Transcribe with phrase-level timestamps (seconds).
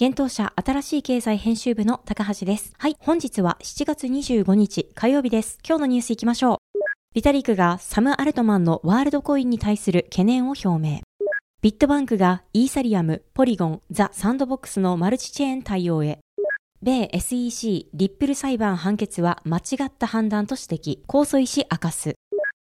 [0.00, 2.72] 現当社新しい経済編集部の高橋です。
[2.78, 5.58] はい、本日は7月25日火曜日です。
[5.66, 6.58] 今日のニュースいきましょう。
[7.16, 11.00] ビタリックがサム・アルトマンのワールドコインに対する懸念を表明。
[11.62, 16.20] ビットバンクがイーサリアム、ポリゴン、ザ・サンドボックスのマルチチェーン対応へ。
[16.80, 21.04] 米 SEC リップル裁判判決は間違った判断と指摘。
[21.08, 22.14] 控訴意思明かす。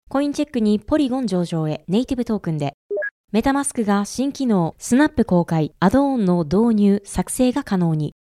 [0.08, 2.76] コインチェックにポリゴン上場へネイティブトークンで。
[3.36, 8.14] メタマスクが新機能スナップ公開アドオンの導入作成が可能に。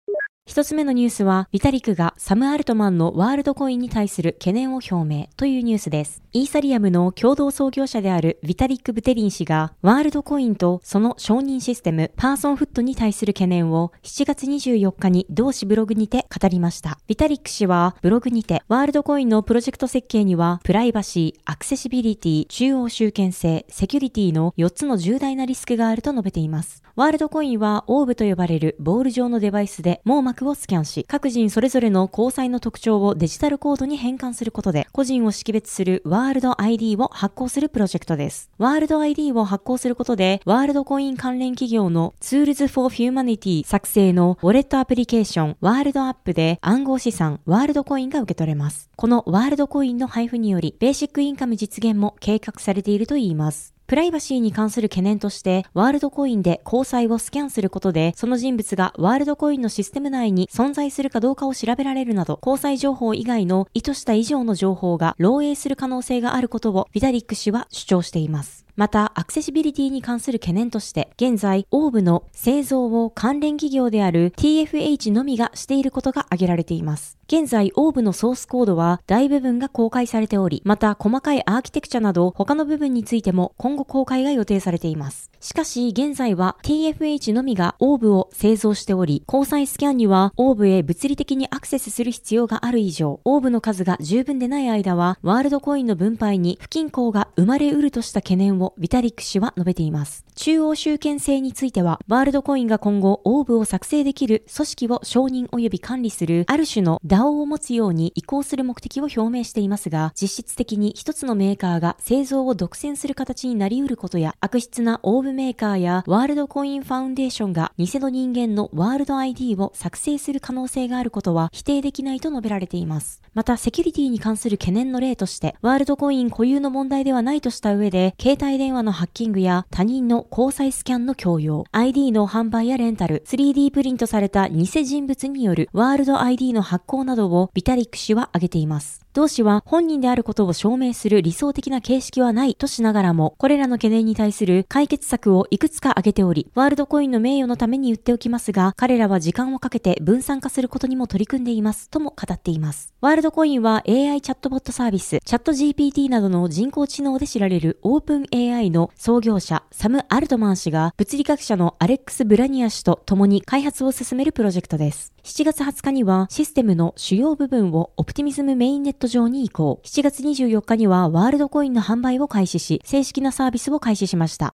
[0.54, 6.22] 一つ目のニュースは、ビタリクがサム・アルトマンのワールドコインに対する懸念を表明というニュースです。
[6.32, 17.00] イーサリアムの共同創業者であるビタリック・ブテリン氏が、ワールドコインとその承認システム、パーソンフッドに対する懸念を7月24日に同氏ブログにて語りました。
[17.08, 26.83] ビタリック氏はブログにて、ワールドコインのプロジェクト設計には、プライバシー、アクセシビリティ、中央集権性、セキュリティの4つの重大なリスクがあると述べています。
[26.96, 38.48] ワールドコインはオーブと呼ばれるボール状のデバイスで網膜をスキャンし、各人それぞれの虹彩の特徴をデジタルコードに変換することで、個人を識別するワールド ID を発行するプロジェクトです。
[38.58, 48.88] ワールド ID を発行することで、ワールドコイン関連企業の Tools for Humanity 作成のウォレットアプリケーションワールドアップで暗号資産ワールドコインが受け取れます。
[48.94, 53.73] このワールドコインの配布により、ベーシックインカム実現も計画されているといいます。
[53.86, 68.63] プライバシーに関する懸念として、ワールドコインで虹彩をスキャンすることで、その人物がワールドコインのシステム内に存在するかどうかを調べられるなど、交際情報以外の意図した以上の情報が漏洩する可能性があることをビタリック氏は主張しています。
[68.76, 77.16] また、アクセシビリティに関する懸念として、現在、オーブの製造を関連企業である TFH のみがしていることが挙げられています。
[77.26, 85.30] 現在、オーブのソースコードは大部分が公開されており、また細かいアーキテクチャなど他の部分についても今後公開が予定されています。
[85.40, 100.24] しかし、現在は TFH のみがオーブを製造しており、交際スキャンにはオーブへ物理的にアクセスする必要がある以上、オーブの数が十分でない間は、ワールドコインの分配に不均衡が生まれうるとした懸念ををビタリック氏は述べています。
[100.34, 123.22] 中央集権性については、ワールドコインが今後、オーブを作成できる組織を承認及び管理する、ある種の DAO を持つように移行する目的を表明していますが、実質的に一つのメーカーが製造を独占する形になり得ることや、悪質なオーブメーカーやワールドコインファウンデーションが偽の人間のワールド ID を作成する可能性があることは否定できないと述べられています。
[123.34, 139.03] また、セキュリティに関する懸念の例として、ワールドコイン固有の問題ではないとした上で、携帯帯電話のハッキングや他人の交際スキャンの強要、ID の販売やレンタル、3D プリントされた偽人物によるワールド ID の発行などをビタリック氏は挙げています。
[139.14, 152.92] 同氏は本人であることを証明する理想的な形式はないとしながらも、これらの懸念に対する解決策をいくつか挙げており、ワールドコインの名誉のために言っておきますが、彼らは時間をかけて分散化することにも取り組んでいますとも語っています。
[153.00, 165.12] ワールドコインは AI チャットボットサービス、チャット GPT などの人工知能で知られるオープン AI の創業者、サム・アルトマン氏が物理学者のアレックス・ブラニア氏と共に開発を進めるプロジェクトです。
[165.22, 169.80] 7月20日にはシステムの主要部分をオプティミズムメインネット上に移行。
[169.84, 174.54] 7月24日にはワールドコインの販売を開始し、正式なサービスを開始しました。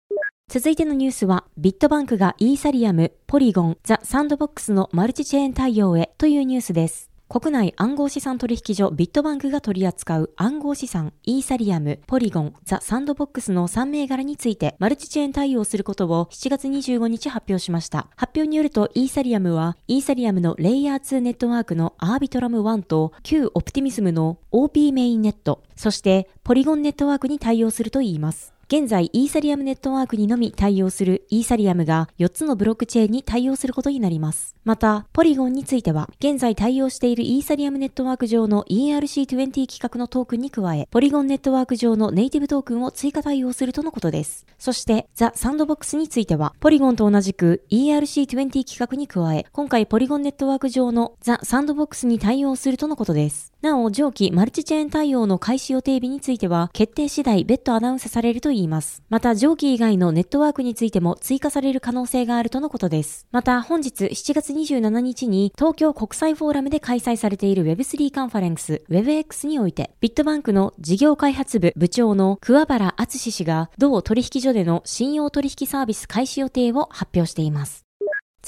[0.48, 7.15] 続いてのニュースは、ビットバンクがイーサリアム、ポリゴン、ザ・サンドボックスのマルチチェーン対応へというニュースです。
[7.28, 18.06] 国内暗号資産取引所ビットバンクが取り扱う暗号資産、イーサリアム、ポリゴン、ザ・サンドボックスの3銘柄についてマルチチェーン対応することを7月25日発表しました。
[18.14, 28.55] 発表によるとイーサリアムはイーサリアムのレイヤー2ネットワークのアービトラム1と旧オプティミスムの OP メインネット、そしてポリゴンネットワークに対応するといいます。
[28.68, 34.56] 現在、イーサリアムネットワークにのみ対応するイーサリアムが4つのブロックチェーンに対応することになります。
[34.64, 44.44] また、ポリゴンについては、現在対応しているイーサリアムネットワーク上の ERC20 規格のトークンに加え、ポリゴンネットワーク上のネイティブトークンを追加対応するとのことです。
[44.58, 53.52] そして、ザ・サンドボックスについては、ポリゴンと同じく ERC20 規格に加え、今回ポリゴンネットワーク上のザ・サンドボックスに対応するとのことです。
[53.66, 59.02] なお、上記マルチチェーン対応の開始予定日については、決定次第別途アナウンスされるといいます。
[59.08, 63.26] また、上記以外のネットワークについても追加される可能性があるとのことです。
[63.32, 77.85] また、本日7月27日に東京国際フォーラムで開催されている Web3 カンファレンス WebX において、ビットバンクの事業開発部部長の桑原敦氏が、同取引所での信用取引サービス開始予定を発表しています。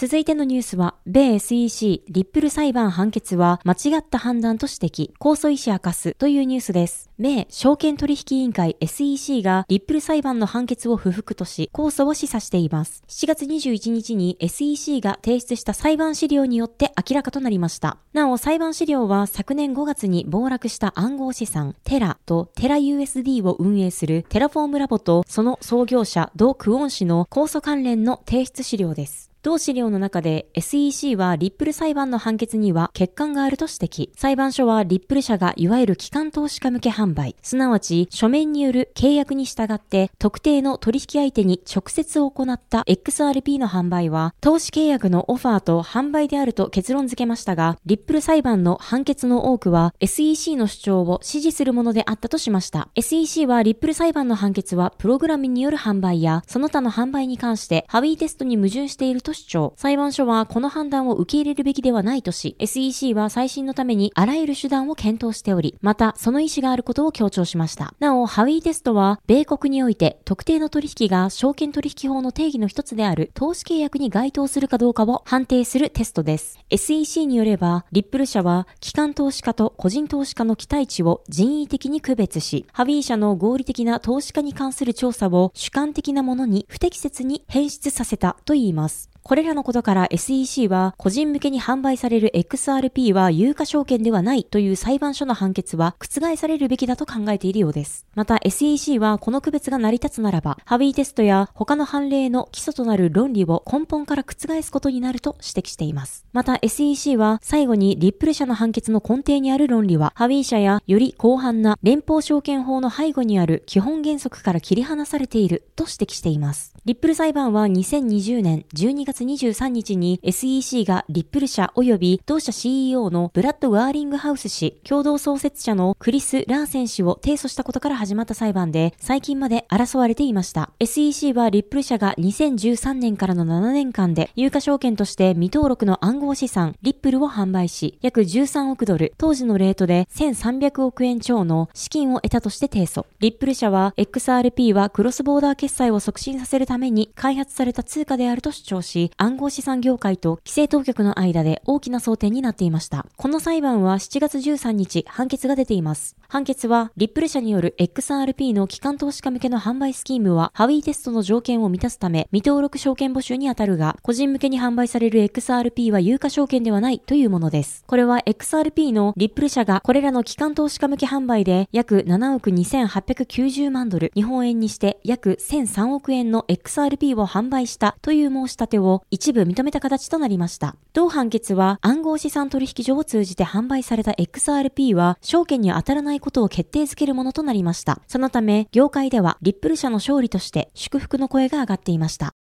[0.01, 7.11] 続いてのニュースは、米 SEC リップル裁判判決は間違った判断と指摘、控訴意思明かすというニュースです。
[7.19, 13.03] 米証券取引委員会 SEC がリップル裁判の判決を不服とし、控訴を示唆しています。
[13.09, 17.99] 7月21日に SEC が提出した裁判資料によって明らかとなりました。
[18.13, 29.28] なお、裁判資料は昨年5月に暴落した暗号資産、テラとテラ USD を運営するテラフォームラボとその創業者、ド・クオン氏の控訴関連の提出資料です。
[29.43, 34.11] 同資料の中で SEC はリップル裁判の判決には欠陥があると指摘。
[34.17, 52.89] 裁判所はリップル社がいわゆる機関投資家向け販売、すなわち書面による契約に従って特定の取引相手に直接行った XRP の販売は投資契約のオファーと販売であると結論付けましたが、リップル裁判の判決の多くは SEC の主張を支持するものであったとしました。
[52.97, 59.75] SEC はリップル裁判の判決はプログラムによる販売やその他の販売に関してハウィーテストに矛盾していると主張。
[59.77, 67.95] 裁判所はこの判断を受け入れるべきではないとし、SEC は再審のためにあらゆる手段を検討しており、またその意思があることを強調しました。
[67.99, 76.59] なお、ハウィーテストは、米国において特定の取引が証券取引法の定義の一つである投資契約に該当するかどうかを判定するテストです。
[76.71, 89.11] SEC によれば、リップル社は、機関投資家と個人投資家の期待値を人為的に区別し、ハビー社の合理的な投資家に関する調査を主観的なものに不適切に変質させたと言います。
[89.29, 98.07] これらのことから SEC は個人向けに販売される XRP は有価証券ではないという裁判所の判決は覆されるべきだと考えているようです。
[98.15, 106.25] また SEC はこの区別が成り立つならば、ハビーテストや他の判例の基礎となる論理を根本から覆すことになると指摘しています。
[106.33, 116.73] また SEC は最後にリップル社の判決の根底にある論理は、ハビー社やより広範な連邦証券法の背後にある基本原則から切り離されていると指摘しています。
[116.87, 130.71] リップル裁判は2020年12月23日に SEC がリップル社及び同社 CEO のブラッド・ワーリングハウス氏、共同創設者のクリス・ラーセン氏を提訴したことから始まった裁判で、最近まで争われていました。
[130.81, 143.07] SEC はリップル社が2013年からの7年間で、有価証券として未登録の暗号資産、リップルを販売し、約13億ドル、当時のレートで1300億円超の資金を得たとして提訴。
[143.21, 153.07] リップル社は XRP はクロスボーダー決済を促進させるために開発された通貨であると主張し、暗号資産業界と規制当局の間で大きな争点になっていました。
[153.17, 156.17] この裁判は7月13日、判決が出ています。
[156.29, 167.85] 判決は、リップル社による XRP の機関投資家向けの販売スキームは、ハウィーテストの条件を満たすため、未登録証券募集に当たるが、個人向けに販売される XRP は有価証券ではないというものです。
[167.87, 180.77] これは XRP のリップル社がこれらの機関投資家向け販売で約7億2890万ドル、日本円にして約1003億円の XRP を販売したという申し立てを一部認めた形となりました。
[180.93, 188.01] 同判決は暗号資産取引所を通じて販売された XRP は証券に当たらないことを決定づけるものとなりました。
[188.07, 192.33] そのため、業界ではリップル社の勝利として祝福の声が上がっていました。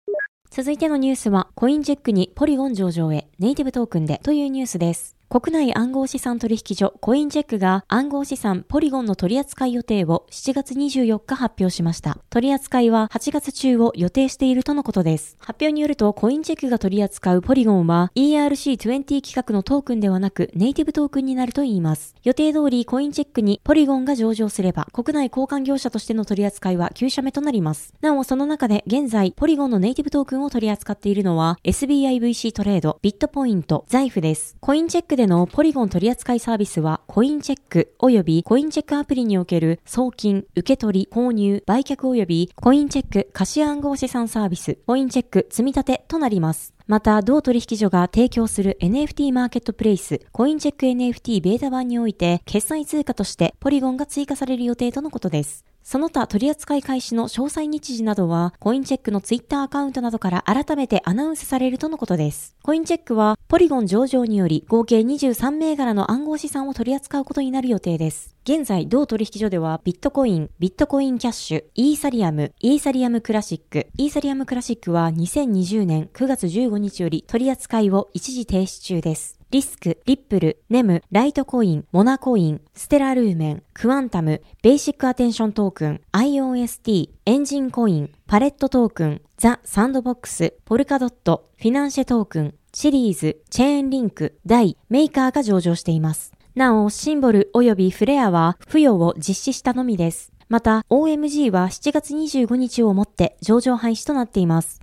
[0.49, 5.16] 続いてのニュースは、コインチェックにポリゴン上場へネイティブトークンでというニュースです。
[5.29, 12.17] 国内暗号資産取引所コインチェックが暗号資産ポリゴンの取扱い予定を7月24日発表しました。
[12.29, 15.35] 取扱いは8月中を予定しているとのことです。
[15.41, 22.15] 発表によるとコインチェックが取り扱うポリゴンは ERC20 規格のトークンではなくネイティブトークンになるといいます。
[22.23, 27.93] 予定通りコインチェックにポリゴンが上場すれば国内交換業者としての取り扱いは9社目となります。
[27.99, 34.55] なおその中で現在ポリゴンのネイティブトークンを取り扱っているのは SBIVC トレード、ビットポイント、財布です。
[34.61, 46.73] コインチェックでのポリゴン取扱サービスは、コインチェック及びコインチェックアプリにおける送金、受け取り、購入、売却及びコインチェック貸し暗号資産サービス、コインチェック積立となります。
[46.85, 55.65] また、同取引所が提供する NFT マーケットプレイス、コインチェック NFT ベータ版において、決済通貨としてポリゴンが追加される予定とのことです。
[55.89, 62.57] その他取扱い開始の詳細日時などは、コインチェックのツイッターアカウントなどから改めてアナウンスされるとのことです。
[62.61, 68.35] コインチェックは、ポリゴン上場により合計23銘柄の暗号資産を取り扱うことになる予定です。
[68.43, 79.36] 現在、同取引所では、ビットコイン、ビットコインキャッシュ、イーサリアム、イーサリアムクラシック、イーサリアムクラシックは2020年9月15日より取り扱いを一時停止中です。
[79.49, 96.33] リスク、リップル、ネム、ライトコイン、モナコイン、ステラルーメン、クワンタム、ベーシックアテンショントークン、IOST、エンジンコイン、パレットトークン、ザ・サンドボックス、ポルカドット、フィナンシェトークン、シリーズ、チェーンリンク、ダイ、メーカーが上場しています。
[96.53, 100.33] なお、シンボル及びフレアは付与を実施したのみです。
[100.49, 104.81] また、OMG は7月25日をもって上場廃止となっています。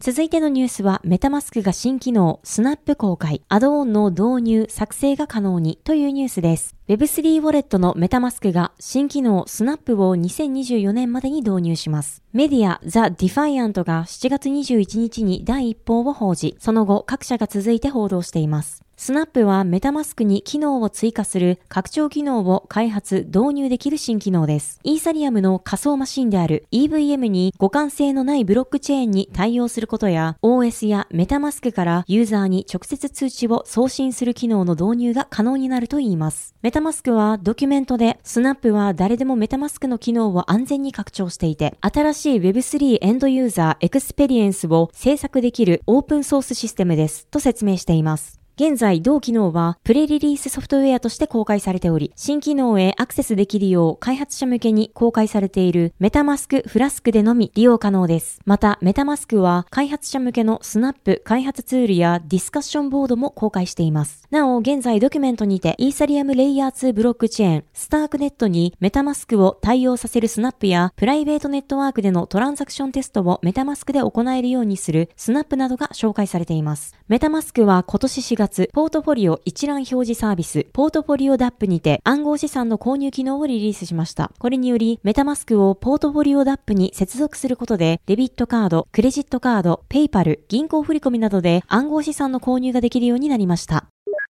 [0.00, 6.76] 続いてのニュースは、メタマスクが新機能、スナップ公開、アドオンの導入、作成が可能にというニュースです。
[6.86, 12.22] Web3 ウォレットのメタマスクが新機能スナップを2024年までに導入します。
[12.32, 18.84] メディアザ・ディファイアントが7月21日に第一報を報じ、その後各社が続いて報道しています。
[19.00, 24.80] スナップはメタマスクに機能を追加する拡張機能を開発、導入できる新機能です。
[24.82, 36.56] イーサリアムの仮想マシンである EVM に互換性のないブロックチェーンに対応することや OS やメタマスクからユーザーに直接通知を送信する機能の導入が可能になるといいます。
[36.62, 48.38] メタマスクはドキュメントでスナップは誰でもメタマスクの機能を安全に拡張していて新しい Web3 エンドユーザーエクスペリエンスを制作できるオープンソースシステムですと説明しています。
[48.60, 58.40] 現在、同機能はプレリリースソフトウェアとして公開されており、新機能へアクセスできるよう開発者向けに公開されているメタマスクフラスクでのみ利用可能です。
[58.46, 64.26] また、メタマスクは開発者向けのスナップ開発ツールやディスカッションボードも公開しています。
[64.32, 76.96] なお、現在ドキュメントにてイーサリアムレイヤー2ブロックチェーン、スタークネットにメタマスクを対応させるスナップやプライベートネットワークでのトランザクションテストをメタマスクで行えるようにするスナップなどが紹介されています。
[77.06, 84.32] メタマスクは今年4月、ポートフォリオ一覧表示サービス、ポートフォリオダップにて暗号資産の購入機能をリリースしました。
[84.38, 93.86] これにより、メタマスクをポートフォリオダップに接続することで、デビットカード、クレジットカード、ペイパル、銀行振込などで暗号資産の購入ができるようになりました。